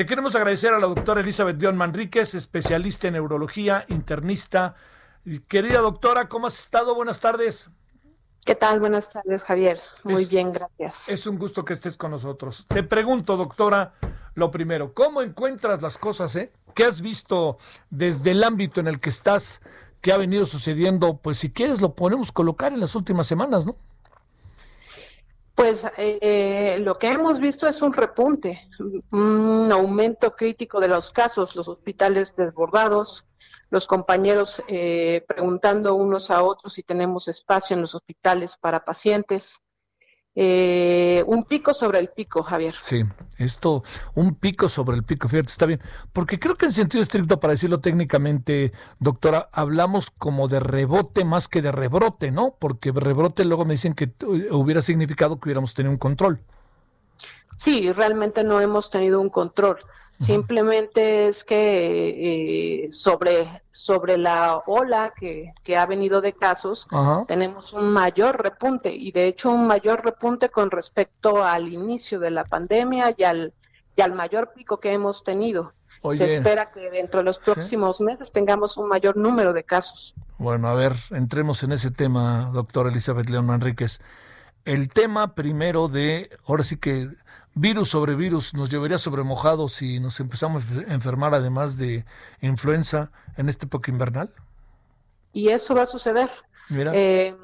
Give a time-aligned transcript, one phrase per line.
[0.00, 4.74] Le queremos agradecer a la doctora Elizabeth Dion Manríquez, especialista en neurología, internista.
[5.46, 6.94] Querida doctora, ¿cómo has estado?
[6.94, 7.68] Buenas tardes.
[8.46, 8.80] ¿Qué tal?
[8.80, 9.78] Buenas tardes, Javier.
[10.02, 11.06] Muy bien, gracias.
[11.06, 12.64] Es un gusto que estés con nosotros.
[12.68, 13.92] Te pregunto, doctora,
[14.32, 16.34] lo primero, ¿cómo encuentras las cosas?
[16.34, 16.50] Eh?
[16.74, 17.58] ¿Qué has visto
[17.90, 19.60] desde el ámbito en el que estás?
[20.00, 21.18] ¿Qué ha venido sucediendo?
[21.18, 23.76] Pues si quieres lo podemos colocar en las últimas semanas, ¿no?
[25.60, 28.66] Pues eh, lo que hemos visto es un repunte,
[29.10, 33.26] un aumento crítico de los casos, los hospitales desbordados,
[33.68, 39.60] los compañeros eh, preguntando unos a otros si tenemos espacio en los hospitales para pacientes,
[40.36, 42.74] eh, un pico sobre el pico, Javier.
[42.74, 43.02] Sí,
[43.38, 43.82] esto,
[44.14, 45.80] un pico sobre el pico, fíjate, está bien.
[46.12, 51.48] Porque creo que en sentido estricto, para decirlo técnicamente, doctora, hablamos como de rebote más
[51.48, 52.54] que de rebrote, ¿no?
[52.58, 54.12] Porque rebrote luego me dicen que
[54.50, 56.40] hubiera significado que hubiéramos tenido un control.
[57.56, 59.78] Sí, realmente no hemos tenido un control.
[60.20, 66.86] Simplemente es que eh, sobre, sobre la ola que, ha venido de casos,
[67.26, 72.30] tenemos un mayor repunte y de hecho un mayor repunte con respecto al inicio de
[72.30, 73.54] la pandemia y al,
[73.96, 75.72] y al mayor pico que hemos tenido.
[76.14, 80.14] Se espera que dentro de los próximos meses tengamos un mayor número de casos.
[80.38, 84.00] Bueno, a ver, entremos en ese tema, doctora Elizabeth León Manríquez.
[84.70, 87.08] El tema primero de, ahora sí que
[87.54, 92.04] virus sobre virus nos llevaría sobre mojados si nos empezamos a enfermar además de
[92.40, 94.32] influenza en esta época invernal?
[95.32, 96.30] Y eso va a suceder.
[96.70, 97.36] Eh,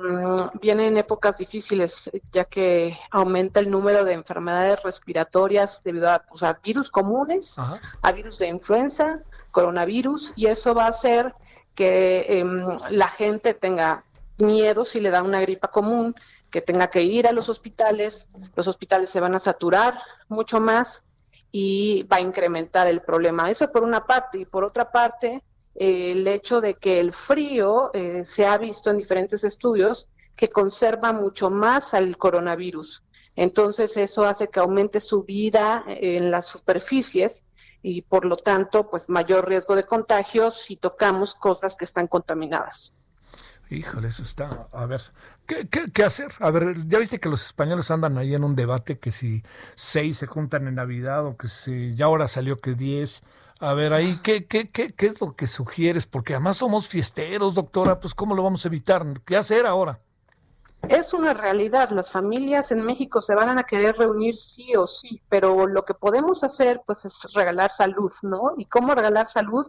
[0.63, 6.89] vienen épocas difíciles, ya que aumenta el número de enfermedades respiratorias debido a, pues, virus
[6.91, 7.57] comunes,
[8.03, 9.19] a virus de influenza,
[9.51, 11.35] coronavirus, y eso va a hacer
[11.75, 14.05] que em, la gente tenga
[14.39, 16.15] miedo si le da una gripa común,
[16.51, 19.99] que tenga que ir a los hospitales, los hospitales se van a saturar
[20.29, 21.03] mucho más
[21.53, 23.51] y va a incrementar el problema.
[23.51, 24.39] Eso por una parte.
[24.39, 25.43] Y por otra parte,
[25.75, 30.49] eh, el hecho de que el frío eh, se ha visto en diferentes estudios que
[30.49, 33.03] conserva mucho más al coronavirus.
[33.35, 37.45] Entonces eso hace que aumente su vida en las superficies
[37.83, 42.93] y por lo tanto, pues mayor riesgo de contagios si tocamos cosas que están contaminadas.
[43.69, 44.69] Híjole, eso está.
[44.73, 45.03] A ver,
[45.47, 46.33] ¿qué, hacer?
[46.39, 49.43] A ver, ya viste que los españoles andan ahí en un debate que si
[49.75, 53.23] seis se juntan en Navidad o que si ya ahora salió que diez.
[53.59, 56.07] A ver, ahí, ¿qué, qué, qué, qué es lo que sugieres?
[56.07, 59.05] Porque además somos fiesteros, doctora, pues ¿cómo lo vamos a evitar?
[59.25, 59.99] ¿Qué hacer ahora?
[60.89, 65.21] Es una realidad, las familias en México se van a querer reunir sí o sí,
[65.29, 68.53] pero lo que podemos hacer pues es regalar salud, ¿no?
[68.57, 69.67] ¿Y cómo regalar salud?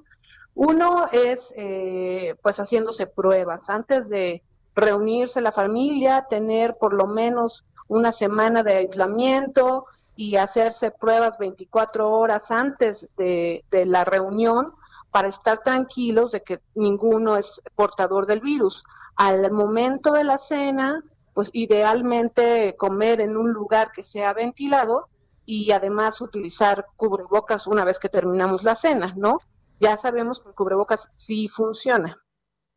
[0.60, 3.70] Uno es eh, pues haciéndose pruebas.
[3.70, 4.42] Antes de
[4.74, 9.86] reunirse la familia, tener por lo menos una semana de aislamiento
[10.16, 14.74] y hacerse pruebas 24 horas antes de, la reunión
[15.12, 18.84] para estar tranquilos de que ninguno es portador del virus.
[19.16, 21.04] Al momento de la cena,
[21.36, 25.08] pues idealmente comer en un lugar que sea ventilado
[25.46, 29.40] y además utilizar cubrebocas una vez que terminamos la cena, ¿no?
[29.80, 32.18] Ya sabemos que el cubrebocas sí funciona.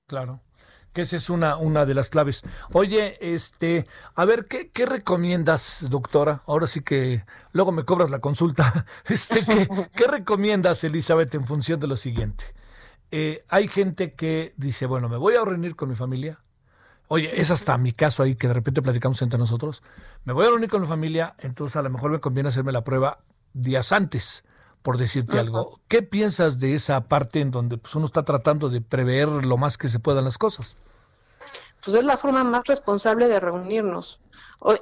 [0.06, 0.40] Claro
[0.92, 2.42] que esa es una, una de las claves.
[2.72, 6.42] Oye, este, a ver, ¿qué, ¿qué recomiendas, doctora?
[6.46, 8.86] Ahora sí que luego me cobras la consulta.
[9.04, 12.44] Este, ¿qué, ¿qué recomiendas, Elizabeth, en función de lo siguiente?
[13.10, 16.40] Eh, hay gente que dice, bueno, me voy a reunir con mi familia.
[17.08, 19.82] Oye, es hasta mi caso ahí que de repente platicamos entre nosotros.
[20.24, 22.84] Me voy a reunir con mi familia, entonces a lo mejor me conviene hacerme la
[22.84, 23.18] prueba
[23.52, 24.44] días antes
[24.82, 25.80] por decirte algo.
[25.88, 29.76] ¿Qué piensas de esa parte en donde pues, uno está tratando de prever lo más
[29.76, 30.76] que se puedan las cosas?
[31.84, 34.20] Pues es la forma más responsable de reunirnos.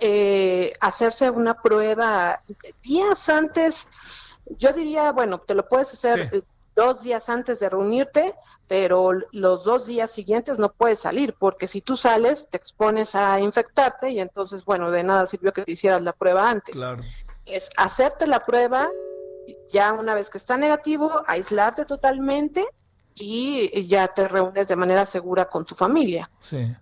[0.00, 2.42] eh, hacerse una prueba
[2.82, 3.86] días antes,
[4.58, 6.42] yo diría, bueno, te lo puedes hacer eh,
[6.74, 8.34] dos días antes de reunirte,
[8.66, 13.40] pero los dos días siguientes no puedes salir, porque si tú sales te expones a
[13.40, 16.74] infectarte y entonces, bueno, de nada sirvió que te hicieras la prueba antes.
[16.74, 17.02] Claro.
[17.46, 18.90] Es hacerte la prueba
[19.72, 22.66] ya una vez que está negativo, aislarte totalmente
[23.14, 26.30] y ya te reúnes de manera segura con tu familia.
[26.40, 26.74] Sí.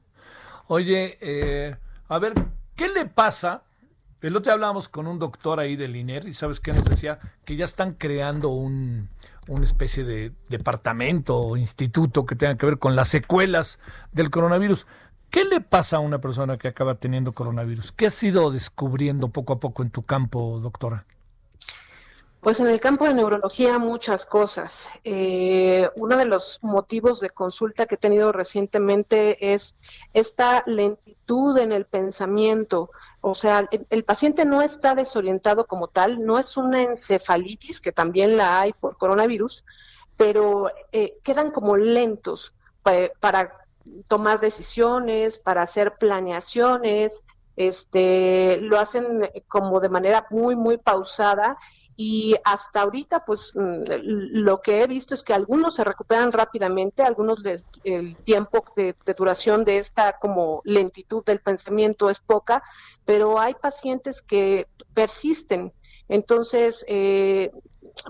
[0.68, 1.76] Oye, eh,
[2.08, 2.34] a ver,
[2.74, 3.62] ¿qué le pasa?
[4.20, 7.20] El otro día hablábamos con un doctor ahí del INER y sabes qué nos decía
[7.44, 9.08] que ya están creando un,
[9.46, 13.78] una especie de departamento o instituto que tenga que ver con las secuelas
[14.12, 14.86] del coronavirus.
[15.30, 17.92] ¿Qué le pasa a una persona que acaba teniendo coronavirus?
[17.92, 21.04] ¿Qué has ido descubriendo poco a poco en tu campo, doctora?
[22.40, 24.88] Pues en el campo de neurología muchas cosas.
[25.02, 29.74] Eh, uno de los motivos de consulta que he tenido recientemente es
[30.14, 32.90] esta lentitud en el pensamiento.
[33.20, 38.36] O sea, el, paciente no está desorientado como tal, no es una encefalitis, que también
[38.36, 39.64] la hay por coronavirus,
[40.16, 42.54] pero eh, quedan como lentos
[43.18, 43.66] para
[44.06, 47.24] tomar decisiones, para hacer planeaciones,
[47.56, 51.56] este, lo hacen como de manera muy, muy pausada
[51.96, 57.02] y hasta ahorita pues mm, lo que he visto es que algunos se recuperan rápidamente,
[57.02, 57.42] algunos
[57.84, 62.62] el tiempo de, de, duración de esta como lentitud del pensamiento es poca,
[63.06, 65.72] pero hay pacientes que persisten.
[66.08, 67.50] Entonces, eh,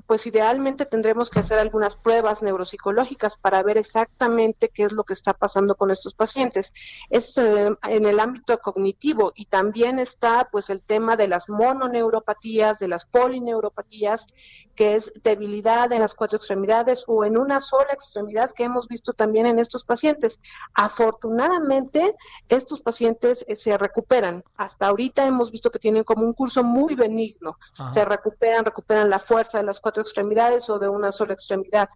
[0.06, 5.12] pues idealmente tendremos que hacer algunas pruebas neuropsicológicas para ver exactamente qué es lo que
[5.12, 6.73] está pasando con estos pacientes.
[7.09, 12.79] Es eh, en el ámbito cognitivo y también está pues el tema de las mononeuropatías,
[12.79, 14.27] de las polineuropatías,
[14.75, 19.12] que es debilidad en las cuatro extremidades o en una sola extremidad que hemos visto
[19.12, 20.41] también en estos pacientes.
[20.75, 22.17] Afortunadamente,
[22.49, 24.44] estos pacientes eh, se recuperan.
[24.56, 27.59] Hasta ahorita hemos visto que tienen como un curso muy benigno.
[27.93, 31.88] Se recuperan, recuperan la fuerza de las cuatro extremidades o de una sola extremidad.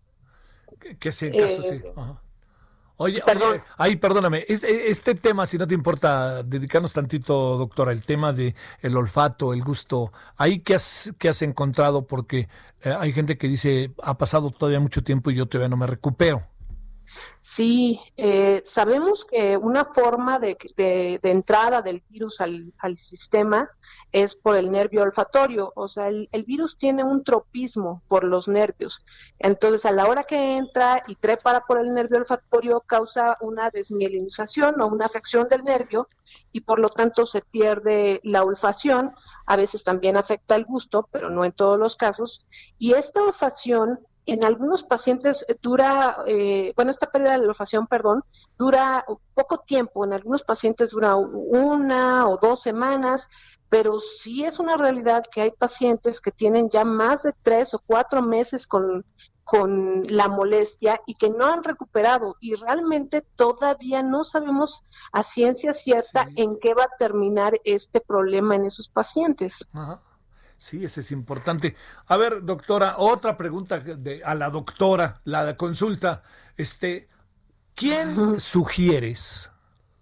[0.99, 1.75] Que, sí, caso, sí.
[1.75, 1.95] Eh,
[2.97, 3.63] oye, Perdón.
[3.77, 8.55] ahí perdóname, este, este, tema, si no te importa dedicarnos tantito, doctora, el tema de
[8.81, 12.49] el olfato, el gusto, ahí qué has, qué has encontrado, porque
[12.83, 15.87] eh, hay gente que dice, ha pasado todavía mucho tiempo y yo todavía no me
[15.87, 16.45] recupero.
[17.43, 20.57] Sí, eh, sabemos que una forma de,
[21.23, 23.71] entrada del virus al, sistema
[24.13, 29.05] es por el nervio olfatorio, o sea, el, virus tiene un tropismo por los nervios.
[29.39, 34.81] Entonces, a la hora que entra y trepa por el nervio olfatorio, causa una desmielinización
[34.81, 36.09] o una afección del nervio
[36.53, 39.13] y por lo tanto se pierde la olfacción.
[39.47, 42.47] A veces también afecta el gusto, pero no en todos los casos.
[42.79, 48.23] Y esta olfacción en algunos pacientes dura, eh, bueno, esta pérdida de la olfacción, perdón,
[48.59, 53.29] dura poco tiempo, en algunos pacientes dura una o dos semanas,
[53.69, 57.81] pero sí es una realidad que hay pacientes que tienen ya más de tres o
[57.85, 59.05] cuatro meses con,
[59.45, 65.73] con la molestia y que no han recuperado y realmente todavía no sabemos a ciencia
[65.73, 69.67] cierta en qué va a terminar este problema en esos pacientes.
[69.73, 70.03] Ajá.
[70.61, 71.75] Sí, eso es importante.
[72.07, 76.23] A ver, doctora, otra pregunta de, a la doctora, la consulta.
[76.55, 77.09] Este,
[77.75, 79.51] ¿Quién sugieres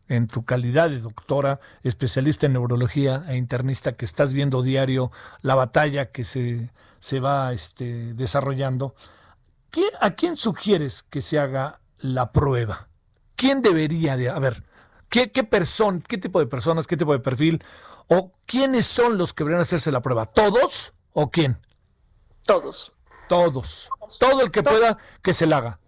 [0.09, 5.13] en tu calidad de doctora, especialista en neurología e internista que estás viendo diario
[5.43, 8.97] la batalla que se, se va este, desarrollando?
[9.71, 12.89] ¿qué, ¿A quién sugieres que se haga la prueba?
[13.37, 14.65] ¿Quién debería de, a ver,
[15.09, 17.63] qué, qué persona, qué tipo de personas, qué tipo de perfil
[18.09, 20.27] ¿O quiénes son los que deberían hacerse la prueba?
[20.27, 21.59] ¿Todos o quién?
[22.45, 22.93] Todos.
[23.29, 23.91] Todos.
[24.19, 25.79] Todo el que pueda que se la haga.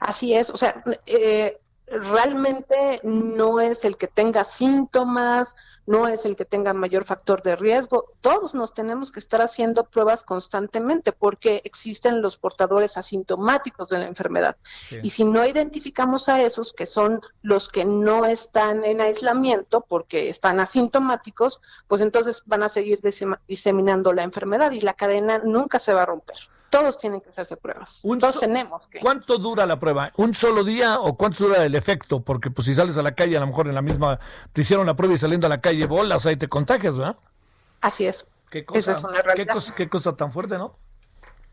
[0.00, 1.60] Así es, o sea, eh,
[1.90, 5.56] realmente no es el que tenga síntomas,
[5.86, 8.12] no es el que tenga mayor factor de riesgo.
[8.20, 14.06] Todos nos tenemos que estar haciendo pruebas constantemente porque existen los portadores asintomáticos de la
[14.06, 14.56] enfermedad.
[15.02, 20.28] Y si no identificamos a esos, que son los que no están en aislamiento porque
[20.28, 23.00] están asintomáticos, pues entonces van a seguir
[23.48, 26.36] diseminando la enfermedad y la cadena nunca se va a romper
[26.70, 28.00] todos tienen que hacerse pruebas.
[28.02, 29.00] todos tenemos que.
[29.00, 30.12] ¿Cuánto dura la prueba?
[30.16, 32.20] ¿Un solo día o cuánto dura el efecto?
[32.20, 34.18] Porque pues si sales a la calle, a lo mejor en la misma,
[34.52, 37.16] te hicieron la prueba y saliendo a la calle bolas, ahí te contagias, ¿verdad?
[37.80, 38.26] Así es.
[38.50, 39.54] Qué cosa, es una realidad.
[39.76, 40.76] Qué cosa, tan fuerte, ¿no?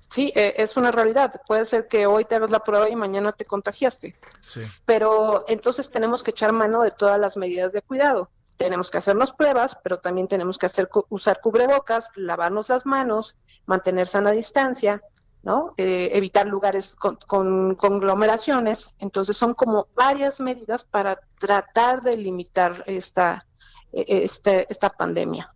[0.10, 1.42] Sí, eh, es una realidad.
[1.46, 4.16] Puede ser que hoy te hagas la prueba y mañana te contagiaste.
[4.42, 4.62] Sí.
[4.86, 9.32] Pero entonces tenemos que echar mano de todas las medidas de cuidado tenemos que hacernos
[9.32, 13.36] pruebas, pero también tenemos que hacer usar cubrebocas, lavarnos las manos,
[13.68, 15.02] mantener sana distancia,
[15.44, 15.74] ¿no?
[15.78, 18.90] Eh, evitar lugares con, conglomeraciones.
[19.00, 23.46] Entonces son como varias medidas para tratar de limitar esta,
[23.94, 25.54] e, e, este, esta pandemia.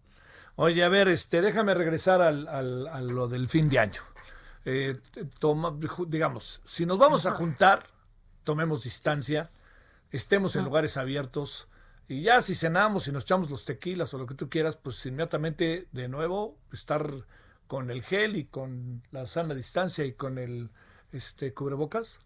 [0.55, 4.01] Oye, a ver, este, déjame regresar al, al, a lo del fin de año.
[4.63, 4.99] Eh,
[5.39, 5.75] toma,
[6.07, 7.87] digamos, si nos vamos a juntar,
[8.43, 9.49] tomemos distancia,
[10.11, 11.67] estemos en lugares abiertos,
[12.07, 15.03] y ya si cenamos y nos echamos los tequilas o lo que tú quieras, pues
[15.05, 17.09] inmediatamente de nuevo estar
[17.71, 20.71] con el gel y con la sana distancia y con el
[21.13, 22.19] este cubrebocas.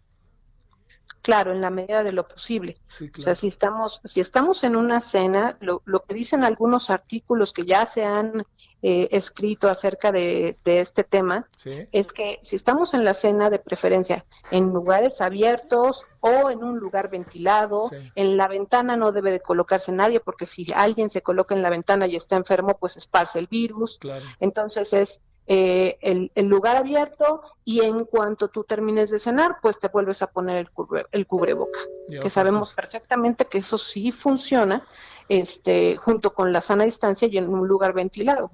[1.22, 2.78] claro, en la medida de lo posible.
[3.16, 7.52] O sea, si estamos, si estamos en una cena, lo, lo que dicen algunos artículos
[7.52, 8.44] que ya se han
[8.82, 14.24] eh, escrito acerca de, este tema, es que si estamos en la cena, de preferencia
[14.50, 19.90] en lugares abiertos o en un lugar ventilado, en la ventana no debe de colocarse
[19.90, 23.48] nadie, porque si alguien se coloca en la ventana y está enfermo, pues esparce el
[23.48, 23.98] virus.
[24.38, 29.88] Entonces es eh, el, lugar abierto y en cuanto tú termines de cenar, pues te
[29.88, 34.84] vuelves a poner el, cubre, el cubreboca, que sabemos perfectamente que eso sí funciona
[35.28, 38.50] este, junto con la sana distancia y en un lugar ventilado.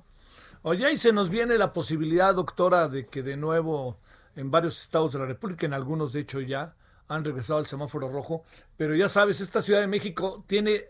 [0.62, 3.96] Oye, y se nos viene la posibilidad, doctora, de que de nuevo
[4.36, 6.74] en varios estados de la República, en algunos de hecho ya,
[7.08, 8.44] han regresado al semáforo rojo,
[8.76, 10.84] pero ya sabes, esta Ciudad de México tiene,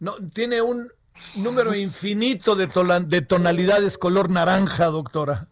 [0.00, 0.92] no, tiene un
[1.36, 2.66] número infinito de,
[3.06, 5.48] de tonalidades color naranja, doctora.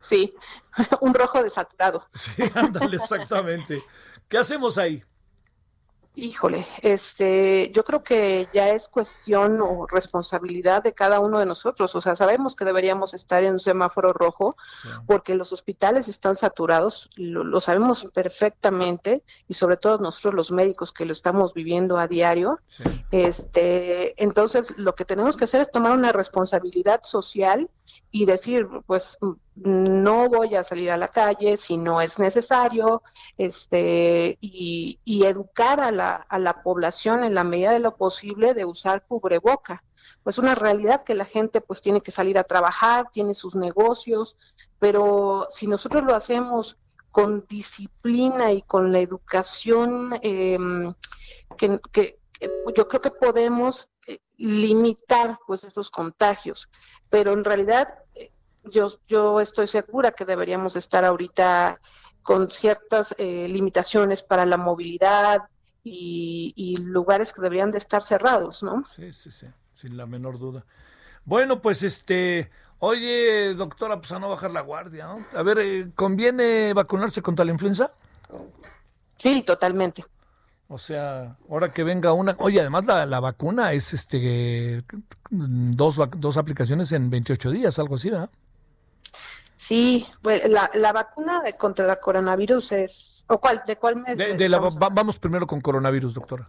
[0.00, 0.34] Sí,
[1.00, 2.08] un rojo desaturado.
[2.14, 3.82] Sí, ándale, exactamente.
[4.28, 5.02] ¿Qué hacemos ahí?
[6.16, 11.92] Híjole, este, yo creo que ya es cuestión o responsabilidad de cada uno de nosotros.
[11.96, 14.56] O sea, sabemos que deberíamos estar en un semáforo rojo
[15.08, 21.04] porque los hospitales están saturados, lo, sabemos perfectamente y sobre todo nosotros los médicos que
[21.04, 22.60] lo estamos viviendo a diario.
[23.10, 27.68] Este, entonces, lo que tenemos que hacer es tomar una responsabilidad social
[28.14, 29.18] y decir, pues
[29.56, 33.02] no voy a salir a la calle si no es necesario,
[33.38, 38.64] este, y, educar a la, a la población en la medida de lo posible de
[38.64, 39.82] usar cubreboca.
[40.22, 44.38] Pues una realidad que la gente pues tiene que salir a trabajar, tiene sus negocios,
[44.78, 46.78] pero si nosotros lo hacemos
[47.10, 50.94] con disciplina y con la educación em,
[51.56, 52.20] que, que,
[52.76, 53.88] yo creo que podemos
[54.36, 56.68] limitar pues estos contagios,
[57.08, 58.32] pero en realidad eh,
[58.64, 61.80] yo, yo estoy segura que deberíamos estar ahorita
[62.22, 65.42] con ciertas eh, limitaciones para la movilidad
[65.86, 68.84] y, lugares que deberían de estar cerrados, ¿no?
[68.86, 70.64] Sí, sí, sí, sin la menor duda.
[71.26, 75.24] Bueno, pues este, oye, doctora, pues a no bajar la guardia, ¿no?
[75.38, 77.92] A ver, ¿conviene vacunarse contra la influenza?
[79.16, 80.04] Sí, totalmente.
[80.74, 82.34] O sea, ahora que venga una...
[82.40, 84.82] Oye, además la, la vacuna es este
[85.30, 88.28] dos, dos aplicaciones en 28 días, algo así, ¿verdad?
[89.56, 93.24] Sí, pues la, la vacuna contra el coronavirus es...
[93.28, 93.62] ¿O cuál?
[93.64, 94.18] ¿De cuál mes?
[94.18, 94.48] De,
[94.90, 96.42] vamos primero con coronavirus, doctora.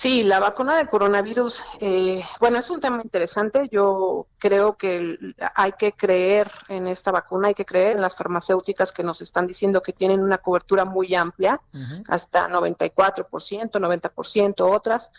[0.00, 3.68] Sí, la vacuna del coronavirus, eh, bueno, es un tema interesante.
[3.70, 5.18] Yo creo que
[5.54, 9.46] hay que creer en esta vacuna, hay que creer en las farmacéuticas que nos están
[9.46, 11.60] diciendo que tienen una cobertura muy amplia,
[12.08, 15.12] hasta 94%, 90%, otras.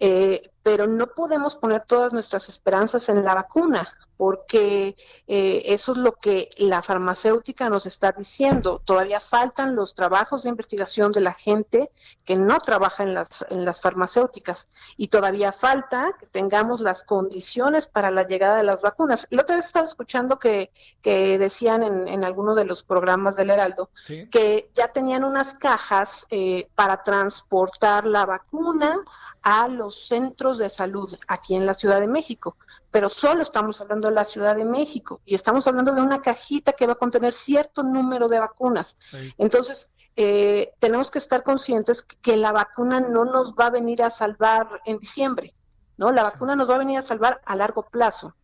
[0.00, 5.98] Eh, pero no podemos poner todas nuestras esperanzas en la vacuna, porque eh, eso es
[5.98, 8.80] lo que la farmacéutica nos está diciendo.
[8.82, 11.90] Todavía faltan los trabajos de investigación de la gente
[12.24, 14.66] que no trabaja en las, en las farmacéuticas
[14.96, 19.26] y todavía falta que tengamos las condiciones para la llegada de las vacunas.
[19.28, 20.70] La otra vez estaba escuchando que,
[21.02, 23.90] que decían en, en alguno de los programas del Heraldo
[24.30, 28.96] que ya tenían unas cajas eh, para transportar la vacuna
[29.44, 32.56] a los centros de salud aquí en la Ciudad de México,
[32.90, 36.72] pero solo estamos hablando de la Ciudad de México y estamos hablando de una cajita
[36.72, 38.96] que va a contener cierto número de vacunas.
[39.38, 44.10] Entonces, eh, tenemos que estar conscientes que la vacuna no nos va a venir a
[44.10, 45.54] salvar en diciembre,
[45.96, 46.12] ¿no?
[46.12, 48.34] La vacuna nos va a venir a salvar a largo plazo.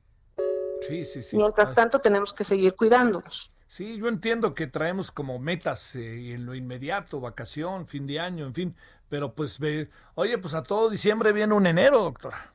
[0.86, 1.36] Sí, sí, sí.
[1.36, 3.52] Mientras tanto, tenemos que seguir cuidándonos.
[3.70, 8.44] Sí, yo entiendo que traemos como metas eh, en lo inmediato, vacación, fin de año,
[8.44, 8.76] en fin,
[9.08, 12.52] pero pues, ve, oye, pues a todo diciembre viene un enero, doctora.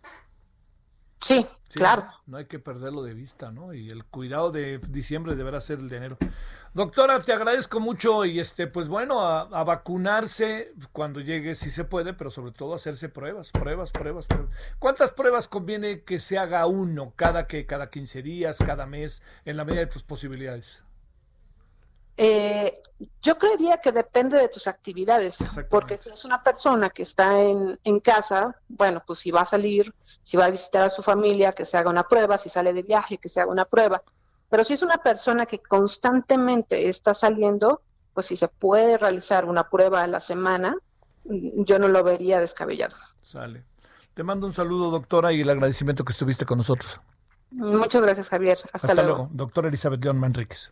[1.22, 2.05] Sí, claro.
[2.25, 3.74] No, hay que perderlo de vista, ¿no?
[3.74, 6.17] Y el cuidado de diciembre deberá ser el de enero.
[6.74, 12.13] Doctora, te agradezco mucho y este, pues bueno, a, vacunarse cuando llegue, si se puede,
[12.13, 14.53] pero sobre todo hacerse pruebas, pruebas, pruebas, pruebas.
[14.79, 19.55] ¿Cuántas pruebas conviene que se haga uno cada que cada 15 días, cada mes, en
[19.55, 20.85] la medida de tus posibilidades?
[22.17, 22.81] Eh,
[23.22, 25.38] yo creería que depende de tus actividades,
[25.69, 29.45] porque si es una persona que está en, en, casa, bueno, pues si va a
[29.45, 29.93] salir,
[30.24, 32.84] si va a visitar a su familia, que se haga una prueba, si sale de
[32.84, 34.01] viaje, que se haga una prueba.
[34.50, 37.81] Pero si es una persona que constantemente está saliendo,
[38.13, 40.75] pues si se puede realizar una prueba a la semana,
[41.25, 42.95] mm, yo no lo vería descabellado.
[43.22, 43.65] Sale.
[44.13, 47.01] Te mando un saludo, doctora, y el agradecimiento que estuviste con nosotros.
[47.51, 48.57] Muchas gracias, Javier.
[48.72, 49.10] Hasta, luego.
[49.10, 49.29] luego.
[49.34, 50.72] Doctora Elizabeth León Manríquez.